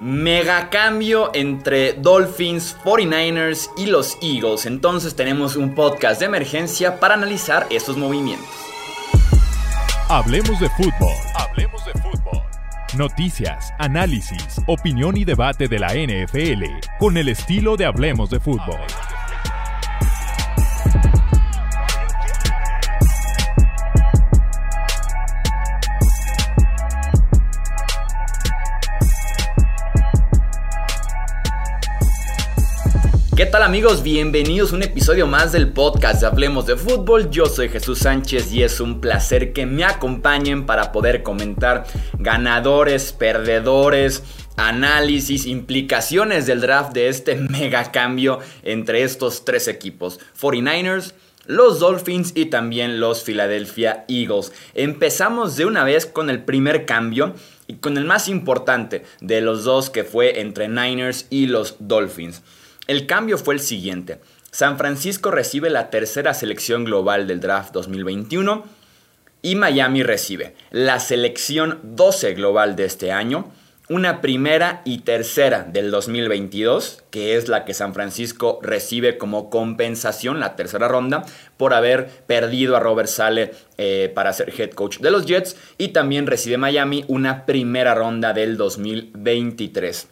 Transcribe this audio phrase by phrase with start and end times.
[0.00, 4.64] Mega cambio entre Dolphins, 49ers y los Eagles.
[4.66, 8.48] Entonces tenemos un podcast de emergencia para analizar estos movimientos.
[10.08, 11.14] Hablemos de fútbol.
[11.34, 12.42] Hablemos de fútbol.
[12.96, 16.64] Noticias, análisis, opinión y debate de la NFL
[17.00, 18.78] con el estilo de Hablemos de fútbol.
[33.38, 34.02] ¿Qué tal amigos?
[34.02, 37.30] Bienvenidos a un episodio más del podcast de Hablemos de Fútbol.
[37.30, 41.86] Yo soy Jesús Sánchez y es un placer que me acompañen para poder comentar
[42.18, 44.24] ganadores, perdedores,
[44.56, 50.18] análisis, implicaciones del draft de este mega cambio entre estos tres equipos.
[50.36, 51.12] 49ers,
[51.46, 54.52] los Dolphins y también los Philadelphia Eagles.
[54.74, 57.34] Empezamos de una vez con el primer cambio
[57.68, 62.42] y con el más importante de los dos que fue entre Niners y los Dolphins.
[62.88, 64.18] El cambio fue el siguiente.
[64.50, 68.64] San Francisco recibe la tercera selección global del draft 2021
[69.42, 73.52] y Miami recibe la selección 12 global de este año,
[73.90, 80.40] una primera y tercera del 2022, que es la que San Francisco recibe como compensación,
[80.40, 81.26] la tercera ronda,
[81.58, 85.88] por haber perdido a Robert Sale eh, para ser head coach de los Jets, y
[85.88, 90.08] también recibe Miami una primera ronda del 2023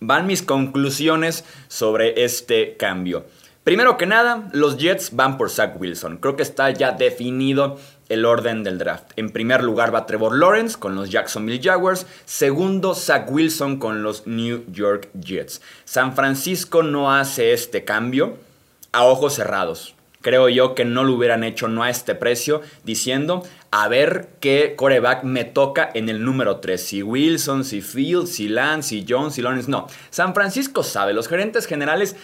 [0.00, 3.26] van mis conclusiones sobre este cambio.
[3.62, 6.16] Primero que nada, los Jets van por Zach Wilson.
[6.16, 9.12] Creo que está ya definido el orden del draft.
[9.16, 12.06] En primer lugar va Trevor Lawrence con los Jacksonville Jaguars.
[12.24, 15.60] Segundo, Zach Wilson con los New York Jets.
[15.84, 18.38] San Francisco no hace este cambio
[18.92, 23.42] a ojos cerrados creo yo que no lo hubieran hecho no a este precio, diciendo
[23.70, 26.82] a ver qué coreback me toca en el número 3.
[26.82, 29.70] Si Wilson, si Fields, si Lance, si Jones, si Lawrence.
[29.70, 32.16] No, San Francisco sabe, los gerentes generales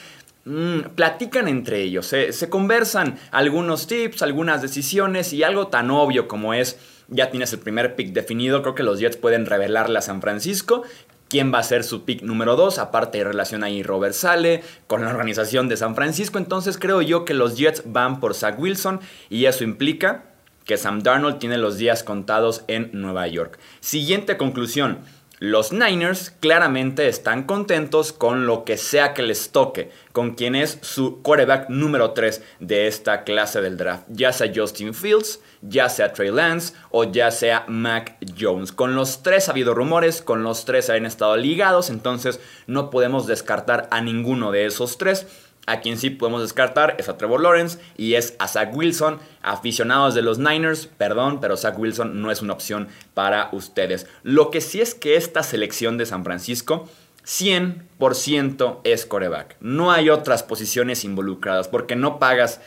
[0.45, 6.55] mm, platican entre ellos, se conversan algunos tips, algunas decisiones y algo tan obvio como
[6.55, 10.21] es ya tienes el primer pick definido, creo que los Jets pueden revelarle a San
[10.21, 10.83] Francisco
[11.29, 12.79] quién va a ser su pick número 2.
[12.79, 16.39] Aparte, relación ahí Robert Sale con la organización de San Francisco.
[16.39, 20.25] Entonces, creo yo que los Jets van por Zach Wilson y eso implica
[20.65, 23.59] que Sam Darnold tiene los días contados en Nueva York.
[23.81, 24.99] Siguiente conclusión.
[25.39, 30.79] Los Niners claramente están contentos con lo que sea que les toque, con quien es
[30.81, 36.13] su quarterback número 3 de esta clase del draft, ya sea Justin Fields, ya sea
[36.13, 38.73] Trey Lance o ya sea Mac Jones.
[38.73, 43.27] Con los tres ha habido rumores, con los tres han estado ligados, entonces no podemos
[43.27, 45.27] descartar a ninguno de esos tres.
[45.69, 49.19] A quien sí podemos descartar es a Trevor Lawrence y es a Zach Wilson.
[49.43, 54.07] Aficionados de los Niners, perdón, pero Zach Wilson no es una opción para ustedes.
[54.23, 56.89] Lo que sí es que esta selección de San Francisco
[57.27, 59.57] 100% es coreback.
[59.61, 62.61] No hay otras posiciones involucradas porque no pagas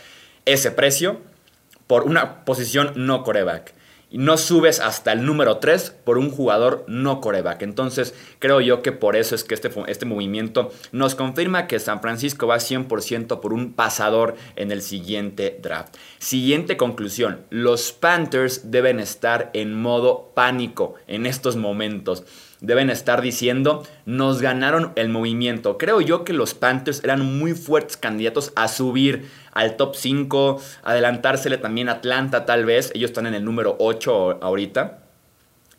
[0.46, 1.22] ese precio
[1.90, 3.74] por una posición no coreback
[4.12, 7.64] y no subes hasta el número 3 por un jugador no coreback.
[7.64, 12.00] Entonces creo yo que por eso es que este, este movimiento nos confirma que San
[12.00, 15.96] Francisco va 100% por un pasador en el siguiente draft.
[16.20, 22.24] Siguiente conclusión, los Panthers deben estar en modo pánico en estos momentos
[22.62, 25.78] deben estar diciendo, nos ganaron el movimiento.
[25.78, 31.58] Creo yo que los Panthers eran muy fuertes candidatos a subir al top 5, adelantársele
[31.58, 35.00] también a Atlanta tal vez, ellos están en el número 8 ahorita,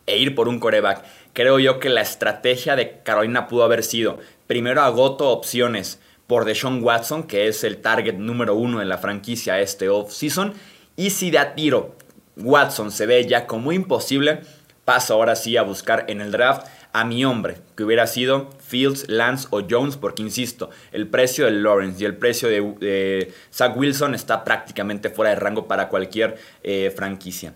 [0.07, 1.05] e ir por un coreback.
[1.33, 6.83] Creo yo que la estrategia de Carolina pudo haber sido, primero agoto opciones por Deshaun
[6.83, 10.55] Watson, que es el target número uno en la franquicia este off-season,
[10.97, 11.97] y si de a tiro
[12.37, 14.41] Watson se ve ya como imposible,
[14.85, 19.09] paso ahora sí a buscar en el draft a mi hombre, que hubiera sido Fields,
[19.09, 24.15] Lance o Jones, porque insisto, el precio de Lawrence y el precio de, Zach Wilson
[24.15, 27.55] está prácticamente fuera de rango para cualquier eh, franquicia.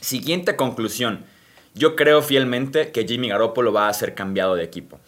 [0.00, 1.24] Siguiente conclusión.
[1.74, 4.98] Yo creo fielmente que Jimmy Garoppolo va a ser cambiado de equipo.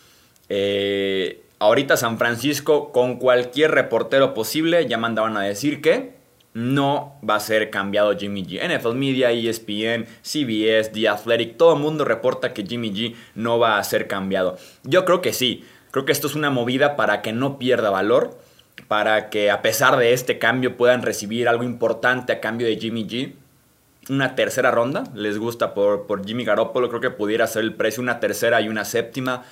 [0.49, 6.20] Eh, ahorita San Francisco, con cualquier reportero posible, ya mandaban a decir que
[6.53, 8.61] no va a ser cambiado Jimmy G.
[8.61, 13.79] NFL Media, ESPN, CBS, The Athletic, todo el mundo reporta que Jimmy G no va
[13.79, 14.59] a ser cambiado.
[14.83, 18.39] Yo creo que sí, creo que esto es una movida para que no pierda valor,
[18.89, 23.07] para que a pesar de este cambio puedan recibir algo importante a cambio de Jimmy
[23.07, 23.35] G.
[24.09, 28.03] Una tercera ronda, les gusta por, por Jimmy Garoppolo, creo que pudiera ser el precio
[28.03, 29.45] una tercera y una séptima,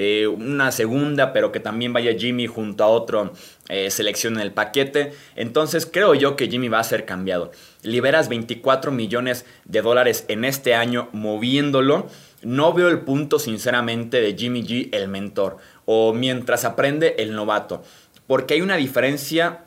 [0.00, 3.32] eh, una segunda, pero que también vaya Jimmy junto a otro
[3.68, 5.12] eh, selección en el paquete.
[5.34, 7.50] Entonces creo yo que Jimmy va a ser cambiado.
[7.82, 12.06] Liberas 24 millones de dólares en este año moviéndolo
[12.42, 17.82] no veo el punto sinceramente de Jimmy G el mentor o mientras aprende el novato,
[18.28, 19.64] porque hay una diferencia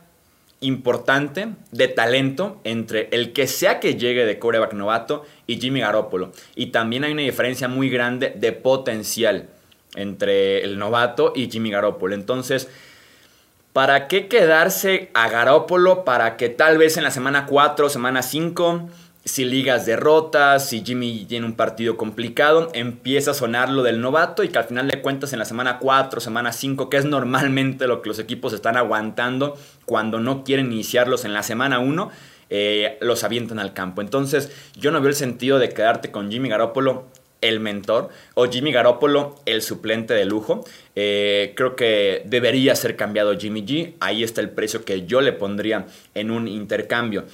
[0.61, 6.31] importante de talento entre el que sea que llegue de coreback novato y Jimmy Garoppolo.
[6.55, 9.49] Y también hay una diferencia muy grande de potencial
[9.95, 12.15] entre el novato y Jimmy Garoppolo.
[12.15, 12.69] Entonces,
[13.73, 18.89] ¿para qué quedarse a Garoppolo para que tal vez en la semana 4, semana 5
[19.23, 24.43] si ligas derrotas, si Jimmy tiene un partido complicado, empieza a sonar lo del novato
[24.43, 27.87] y que al final de cuentas en la semana 4, semana 5, que es normalmente
[27.87, 32.09] lo que los equipos están aguantando cuando no quieren iniciarlos en la semana 1,
[32.49, 34.01] eh, los avientan al campo.
[34.01, 37.05] Entonces yo no veo el sentido de quedarte con Jimmy Garoppolo
[37.41, 40.63] el mentor o Jimmy Garoppolo el suplente de lujo.
[40.95, 43.95] Eh, creo que debería ser cambiado Jimmy G.
[43.99, 47.25] Ahí está el precio que yo le pondría en un intercambio.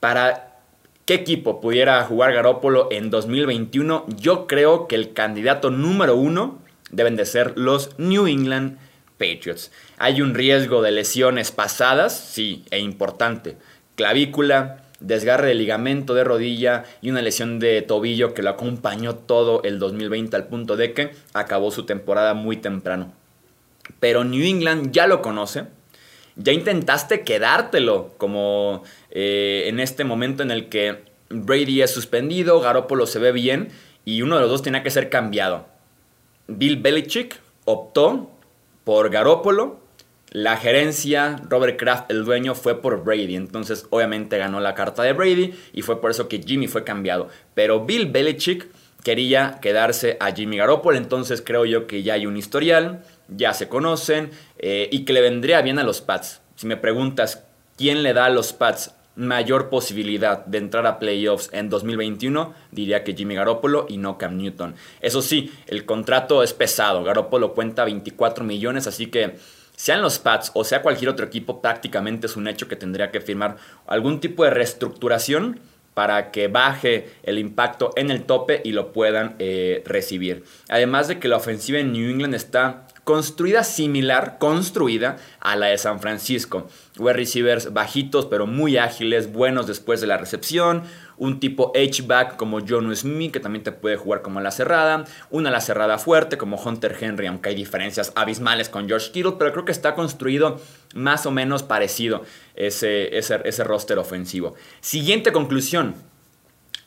[0.00, 0.60] Para
[1.04, 6.58] qué equipo pudiera jugar Garópolo en 2021, yo creo que el candidato número uno
[6.90, 8.78] deben de ser los New England
[9.18, 9.72] Patriots.
[9.98, 13.56] Hay un riesgo de lesiones pasadas, sí, e importante.
[13.96, 19.62] Clavícula, desgarre de ligamento de rodilla y una lesión de tobillo que lo acompañó todo
[19.62, 23.12] el 2020 al punto de que acabó su temporada muy temprano.
[24.00, 25.64] Pero New England ya lo conoce,
[26.36, 33.06] ya intentaste quedártelo, como eh, en este momento en el que Brady es suspendido, Garoppolo
[33.06, 33.68] se ve bien
[34.04, 35.66] y uno de los dos tenía que ser cambiado.
[36.46, 38.30] Bill Belichick optó
[38.84, 39.80] por Garoppolo,
[40.30, 43.36] la gerencia, Robert Kraft, el dueño, fue por Brady.
[43.36, 47.28] Entonces, obviamente ganó la carta de Brady y fue por eso que Jimmy fue cambiado.
[47.54, 48.68] Pero Bill Belichick
[49.02, 50.98] quería quedarse a Jimmy Garoppolo.
[50.98, 55.20] Entonces, creo yo que ya hay un historial ya se conocen eh, y que le
[55.20, 56.40] vendría bien a los Pats.
[56.56, 57.44] Si me preguntas
[57.76, 63.02] quién le da a los Pats mayor posibilidad de entrar a playoffs en 2021, diría
[63.02, 64.76] que Jimmy Garoppolo y no Cam Newton.
[65.00, 67.02] Eso sí, el contrato es pesado.
[67.02, 69.36] Garoppolo cuenta 24 millones, así que
[69.78, 73.20] sean los Pats o sea cualquier otro equipo, prácticamente es un hecho que tendría que
[73.20, 75.60] firmar algún tipo de reestructuración
[75.94, 80.44] para que baje el impacto en el tope y lo puedan eh, recibir.
[80.68, 85.78] Además de que la ofensiva en New England está construida similar, construida a la de
[85.78, 86.68] San Francisco.
[86.98, 90.82] Wide receivers bajitos pero muy ágiles, buenos después de la recepción.
[91.18, 95.04] Un tipo H-back como John Smith que también te puede jugar como la cerrada.
[95.30, 99.52] Una la cerrada fuerte como Hunter Henry, aunque hay diferencias abismales con George Kittle, pero
[99.52, 100.60] creo que está construido
[100.94, 102.22] más o menos parecido
[102.54, 104.54] ese, ese, ese roster ofensivo.
[104.80, 105.94] Siguiente conclusión.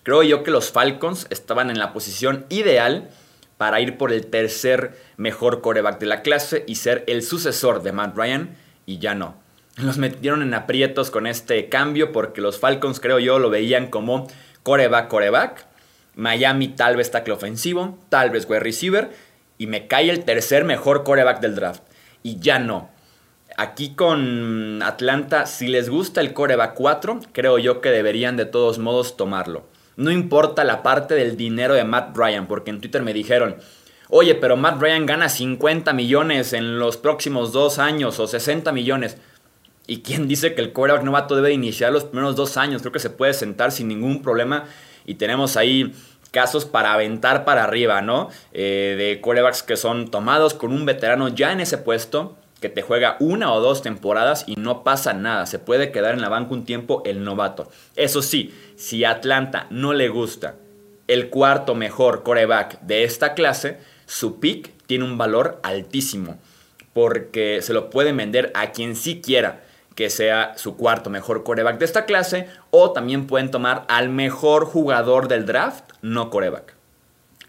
[0.04, 3.10] Creo yo que los Falcons estaban en la posición ideal
[3.58, 7.92] para ir por el tercer mejor coreback de la clase y ser el sucesor de
[7.92, 8.58] Matt Ryan
[8.88, 9.36] y ya no.
[9.78, 14.28] Los metieron en aprietos con este cambio porque los Falcons creo yo lo veían como
[14.64, 15.66] coreback, coreback.
[16.16, 19.12] Miami tal vez tackle ofensivo, tal vez wide receiver
[19.58, 21.84] y me cae el tercer mejor coreback del draft
[22.24, 22.90] y ya no.
[23.58, 28.80] Aquí con Atlanta, si les gusta el coreback 4, creo yo que deberían de todos
[28.80, 29.66] modos tomarlo.
[29.98, 33.58] No importa la parte del dinero de Matt Ryan, porque en Twitter me dijeron,
[34.10, 39.18] oye, pero Matt Ryan gana 50 millones en los próximos dos años o 60 millones.
[39.92, 42.82] ¿Y quién dice que el quarterback novato debe iniciar los primeros dos años?
[42.82, 44.64] Creo que se puede sentar sin ningún problema
[45.06, 45.94] y tenemos ahí
[46.32, 48.30] casos para aventar para arriba, ¿no?
[48.54, 52.84] Eh, de quarterbacks que son tomados con un veterano ya en ese puesto que te
[52.84, 55.46] juega una o dos temporadas y no pasa nada.
[55.46, 57.70] Se puede quedar en la banca un tiempo el novato.
[57.98, 60.56] Eso sí, si a Atlanta no le gusta
[61.10, 66.40] el cuarto mejor coreback de esta clase, su pick tiene un valor altísimo.
[66.94, 69.64] Porque se lo pueden vender a quien sí quiera
[69.96, 72.48] que sea su cuarto mejor coreback de esta clase.
[72.70, 76.76] O también pueden tomar al mejor jugador del draft, no coreback.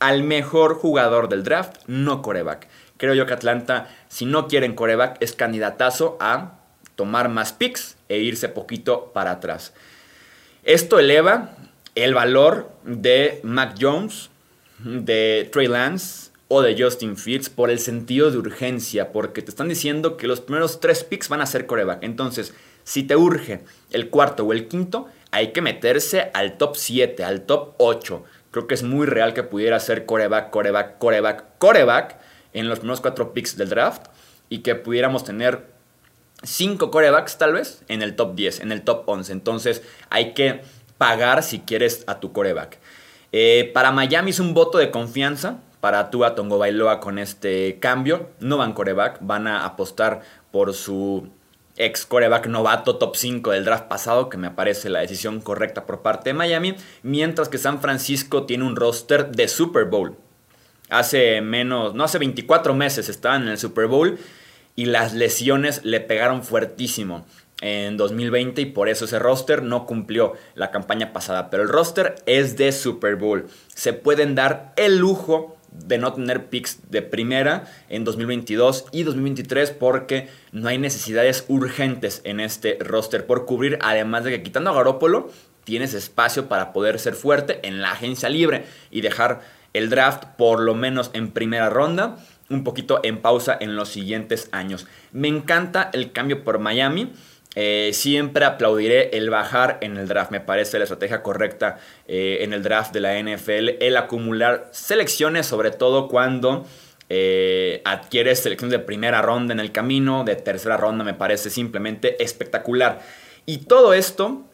[0.00, 2.68] Al mejor jugador del draft, no coreback.
[2.96, 6.58] Creo yo que Atlanta, si no quieren coreback, es candidatazo a
[6.96, 9.72] tomar más picks e irse poquito para atrás.
[10.64, 11.56] Esto eleva
[11.94, 14.30] el valor de Mac Jones,
[14.78, 19.70] de Trey Lance o de Justin Fields por el sentido de urgencia, porque te están
[19.70, 22.02] diciendo que los primeros tres picks van a ser coreback.
[22.02, 22.52] Entonces,
[22.84, 27.46] si te urge el cuarto o el quinto, hay que meterse al top 7, al
[27.46, 28.22] top 8.
[28.50, 32.18] Creo que es muy real que pudiera ser coreback, coreback, coreback, coreback
[32.52, 34.08] en los primeros cuatro picks del draft
[34.50, 35.68] y que pudiéramos tener
[36.42, 39.32] cinco corebacks tal vez en el top 10, en el top 11.
[39.32, 39.80] Entonces
[40.10, 40.60] hay que
[40.98, 42.78] pagar si quieres a tu coreback.
[43.32, 48.30] Eh, para Miami es un voto de confianza para Tua Tongo Bailoa con este cambio.
[48.38, 50.20] No van coreback, van a apostar
[50.52, 51.28] por su
[51.76, 56.02] ex coreback novato top 5 del draft pasado, que me parece la decisión correcta por
[56.02, 60.16] parte de Miami, mientras que San Francisco tiene un roster de Super Bowl
[60.92, 64.18] Hace menos, no hace 24 meses estaban en el Super Bowl
[64.76, 67.24] y las lesiones le pegaron fuertísimo
[67.62, 71.48] en 2020 y por eso ese roster no cumplió la campaña pasada.
[71.48, 73.46] Pero el roster es de Super Bowl.
[73.68, 79.70] Se pueden dar el lujo de no tener picks de primera en 2022 y 2023
[79.72, 84.74] porque no hay necesidades urgentes en este roster por cubrir, además de que quitando a
[84.74, 85.30] Garópolo
[85.64, 89.40] tienes espacio para poder ser fuerte en la agencia libre y dejar
[89.72, 92.18] el draft por lo menos en primera ronda
[92.50, 94.86] un poquito en pausa en los siguientes años.
[95.12, 97.12] Me encanta el cambio por Miami.
[97.54, 100.30] Eh, siempre aplaudiré el bajar en el draft.
[100.30, 103.82] Me parece la estrategia correcta eh, en el draft de la NFL.
[103.82, 106.66] El acumular selecciones, sobre todo cuando
[107.08, 112.22] eh, adquieres selecciones de primera ronda en el camino, de tercera ronda, me parece simplemente
[112.22, 113.00] espectacular.
[113.44, 114.44] Y todo esto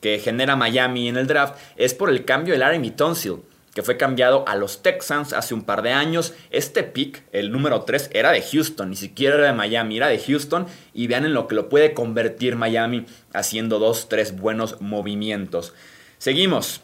[0.00, 3.38] que genera Miami en el draft es por el cambio del Larry Tonsil
[3.74, 6.32] que fue cambiado a los Texans hace un par de años.
[6.50, 10.18] Este pick, el número 3, era de Houston, ni siquiera era de Miami, era de
[10.18, 10.66] Houston.
[10.94, 15.74] Y vean en lo que lo puede convertir Miami haciendo dos, tres buenos movimientos.
[16.18, 16.80] Seguimos.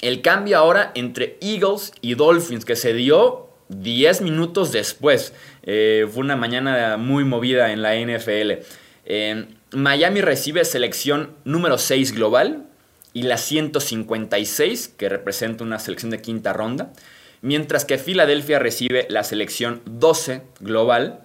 [0.00, 5.32] El cambio ahora entre Eagles y Dolphins que se dio 10 minutos después.
[5.62, 8.64] Eh, fue una mañana muy movida en la NFL.
[9.04, 12.66] Eh, Miami recibe selección número 6 global,
[13.12, 16.92] y la 156, que representa una selección de quinta ronda,
[17.40, 21.20] mientras que Filadelfia recibe la selección 12 global,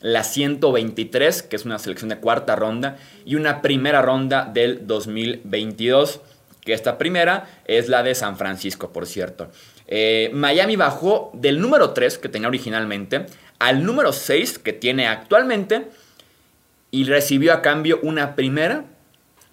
[0.00, 6.20] la 123, que es una selección de cuarta ronda, y una primera ronda del 2022,
[6.64, 9.50] que esta primera es la de San Francisco, por cierto.
[9.86, 13.26] Eh, Miami bajó del número 3 que tenía originalmente
[13.58, 15.86] al número 6 que tiene actualmente
[16.90, 18.84] y recibió a cambio una primera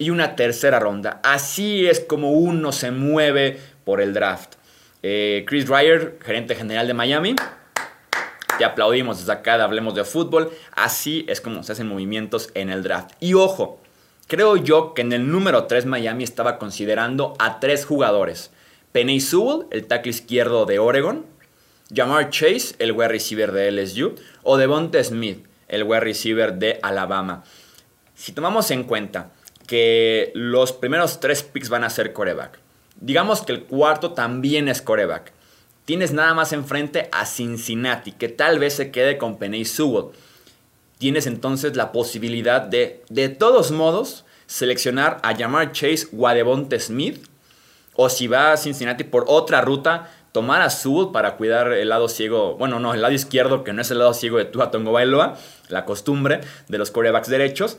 [0.04, 1.20] y una tercera ronda.
[1.22, 4.56] Así es como uno se mueve por el draft.
[5.02, 7.36] Eh, Chris Ryer, gerente general de Miami.
[8.58, 10.50] Te aplaudimos desde acá, hablemos de fútbol.
[10.72, 13.12] Así es como se hacen movimientos en el draft.
[13.18, 13.80] Y ojo,
[14.26, 18.50] creo yo que en el número 3 Miami estaba considerando a tres jugadores.
[18.92, 21.24] Penny Sewell, el tackle izquierdo de Oregon.
[21.94, 24.16] Jamar Chase, el wide receiver de LSU.
[24.42, 27.42] O Devonta Smith, el wide receiver de Alabama.
[28.14, 29.32] Si tomamos en cuenta
[29.66, 32.58] que los primeros tres picks van a ser coreback.
[33.00, 35.32] Digamos que el cuarto también es coreback.
[35.84, 40.12] Tienes nada más enfrente a Cincinnati, que tal vez se quede con Penny Sewell.
[40.98, 46.34] Tienes entonces la posibilidad de, de todos modos, seleccionar a Jamar Chase o a
[46.78, 47.26] Smith.
[47.94, 52.08] O si va a Cincinnati por otra ruta, tomar a Sewell para cuidar el lado
[52.08, 54.92] ciego, bueno, no, el lado izquierdo, que no es el lado ciego de Tua Tongo
[54.92, 55.36] Bailoa,
[55.68, 57.78] la costumbre de los corebacks derechos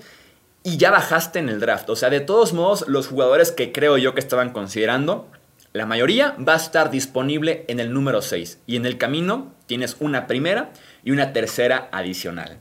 [0.66, 1.88] y ya bajaste en el draft.
[1.92, 5.30] O sea, de todos modos, los jugadores que creo yo que estaban considerando,
[5.74, 8.58] la mayoría va a estar disponible en el número 6.
[8.66, 12.58] Y en el camino tienes una primera y una tercera adicional.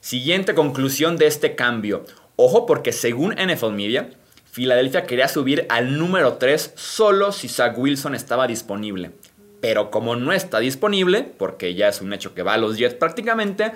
[0.00, 2.04] Siguiente conclusión de este cambio.
[2.34, 4.10] Ojo porque según NFL Media,
[4.50, 9.12] Filadelfia quería subir al número 3 solo si Zach Wilson estaba disponible.
[9.60, 12.96] Pero como no está disponible, porque ya es un hecho que va a los Jets
[12.96, 13.70] prácticamente,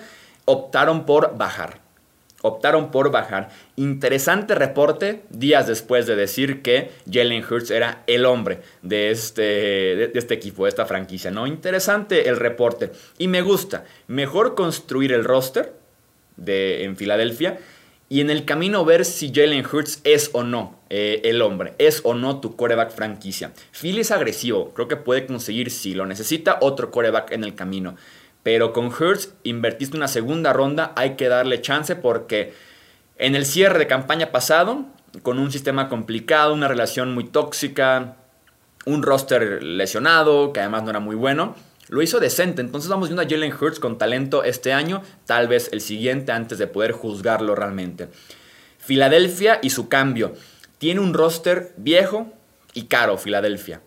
[0.46, 1.85] optaron por bajar
[2.42, 3.50] optaron por bajar.
[3.76, 10.10] Interesante reporte días después de decir que Jalen Hurts era el hombre de este, de,
[10.14, 11.30] este equipo, de esta franquicia.
[11.30, 11.46] ¿no?
[11.46, 12.92] Interesante el reporte.
[13.18, 13.84] Y me gusta.
[14.06, 15.72] Mejor construir el roster
[16.36, 17.58] de, en Filadelfia
[18.08, 22.02] y en el camino ver si Jalen Hurts es o no eh, el hombre, es
[22.04, 23.52] o no tu coreback franquicia.
[23.72, 27.96] Philly es agresivo, creo que puede conseguir si lo necesita otro coreback en el camino.
[28.46, 32.54] Pero con Hurts invertiste una segunda ronda, hay que darle chance porque
[33.18, 34.86] en el cierre de campaña pasado,
[35.22, 38.18] con un sistema complicado, una relación muy tóxica,
[38.84, 41.56] un roster lesionado, que además no era muy bueno,
[41.88, 42.60] lo hizo decente.
[42.60, 46.58] Entonces vamos viendo a Jalen Hurts con talento este año, tal vez el siguiente antes
[46.58, 48.10] de poder juzgarlo realmente.
[48.78, 50.34] Filadelfia y su cambio.
[50.78, 52.32] Tiene un roster viejo
[52.74, 53.80] y caro, Filadelfia.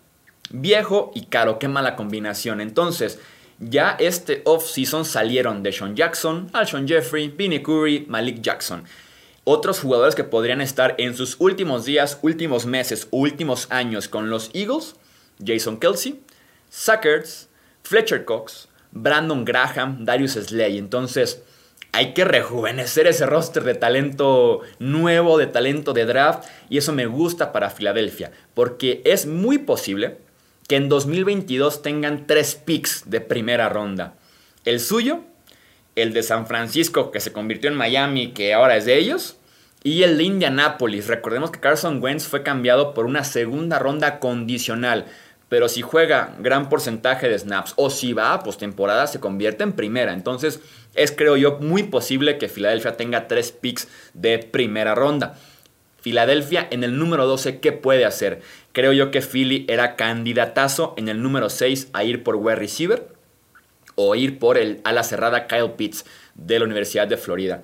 [0.50, 2.60] Viejo y caro, qué mala combinación.
[2.60, 3.20] Entonces,
[3.60, 8.84] ya este off-season salieron de Sean Jackson, Alshon Jeffrey, Vinnie Curry, Malik Jackson.
[9.44, 14.50] Otros jugadores que podrían estar en sus últimos días, últimos meses, últimos años con los
[14.54, 14.96] Eagles,
[15.44, 16.20] Jason Kelsey,
[16.70, 17.48] Suckers,
[17.82, 20.78] Fletcher Cox, Brandon Graham, Darius Slay.
[20.78, 21.42] Entonces,
[21.92, 27.06] hay que rejuvenecer ese roster de talento nuevo, de talento de draft, y eso me
[27.06, 30.18] gusta para Filadelfia, porque es muy posible
[30.70, 34.14] que en 2022 tengan tres picks de primera ronda.
[34.64, 35.24] El suyo,
[35.96, 39.36] el de San Francisco que se convirtió en Miami que ahora es de ellos,
[39.82, 41.08] y el de Indianapolis.
[41.08, 45.06] Recordemos que Carson Wentz fue cambiado por una segunda ronda condicional
[45.50, 49.72] pero si juega gran porcentaje de snaps o si va a postemporada, se convierte en
[49.72, 50.12] primera.
[50.12, 50.60] Entonces,
[50.94, 55.36] es creo yo muy posible que Filadelfia tenga tres picks de primera ronda.
[56.00, 58.40] Filadelfia en el número 12, ¿qué puede hacer?
[58.72, 63.08] Creo yo que Philly era candidatazo en el número 6 a ir por wide receiver
[63.96, 67.62] o ir por el ala cerrada Kyle Pitts de la Universidad de Florida.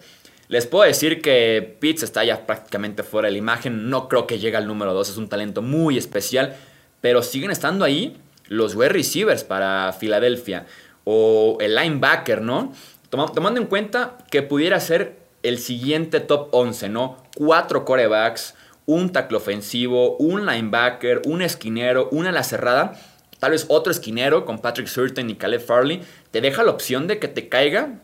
[0.48, 4.38] Les puedo decir que Pitts está ya prácticamente fuera de la imagen, no creo que
[4.38, 6.56] llegue al número 2, es un talento muy especial,
[7.00, 8.16] pero siguen estando ahí
[8.48, 10.66] los wide receivers para Filadelfia
[11.04, 12.72] o el linebacker, ¿no?
[13.10, 17.25] Tomando en cuenta que pudiera ser el siguiente top 11, ¿no?
[17.36, 18.54] Cuatro corebacks,
[18.86, 22.98] un tackle ofensivo, un linebacker, un esquinero, una ala cerrada,
[23.38, 26.00] tal vez otro esquinero con Patrick Surtain y Caleb Farley,
[26.30, 28.00] te deja la opción de que te caiga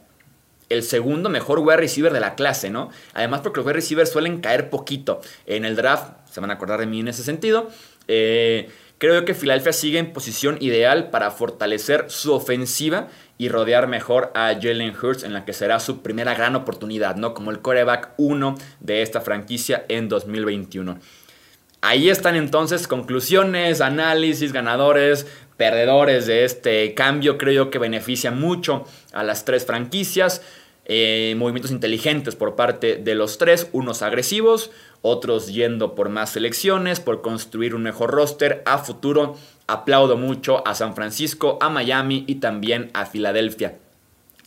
[0.69, 2.91] el segundo mejor wide receiver de la clase, ¿no?
[3.15, 6.81] Además porque los wide receivers suelen caer poquito en el draft, se van a acordar
[6.81, 7.71] de mí en ese sentido.
[8.09, 8.71] Eh,
[9.03, 13.09] Creo que Filadelfia sigue en posición ideal para fortalecer su ofensiva
[13.43, 17.35] y rodear mejor a Jalen Hurts en la que será su primera gran oportunidad, ¿no?
[17.35, 20.97] Como el coreback 1 de esta franquicia en 2021.
[21.81, 27.37] Ahí están entonces conclusiones, análisis, ganadores, perdedores de este cambio.
[27.37, 30.43] Creo que beneficia mucho a las tres franquicias.
[30.85, 36.99] Eh, movimientos inteligentes por parte de los tres, unos agresivos, otros yendo por más selecciones,
[36.99, 39.37] por construir un mejor roster a futuro.
[39.69, 43.79] Aplaudo mucho a San Francisco, a Miami y también a Filadelfia.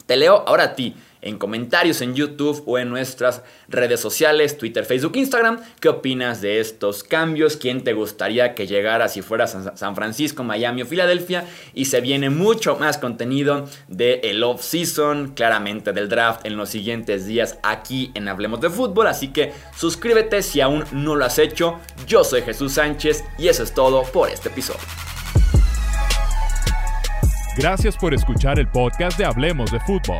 [0.06, 4.86] Te leo ahora a ti en comentarios en YouTube o en nuestras redes sociales, Twitter,
[4.86, 5.60] Facebook, Instagram.
[5.82, 7.58] ¿Qué opinas de estos cambios?
[7.58, 11.46] ¿Quién te gustaría que llegara si fuera San Francisco, Miami o Filadelfia?
[11.74, 17.26] Y se viene mucho más contenido de el off-season, claramente del draft en los siguientes
[17.26, 19.08] días aquí en Hablemos de Fútbol.
[19.08, 21.80] Así que suscríbete si aún no lo has hecho.
[22.08, 24.80] Yo soy Jesús Sánchez y eso es todo por este episodio.
[27.58, 30.20] Gracias por escuchar el podcast de Hablemos de Fútbol.